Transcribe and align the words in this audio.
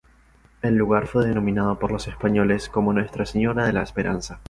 El 0.63 0.77
lugar 0.77 1.05
fue 1.05 1.27
denominado 1.27 1.77
por 1.77 1.91
los 1.91 2.07
españoles 2.07 2.69
como 2.69 2.91
Nuestra 2.91 3.23
Señora 3.23 3.67
de 3.67 3.73
la 3.73 3.83
Esperanza. 3.83 4.39